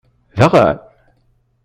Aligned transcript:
Daɣen?! 0.37 0.77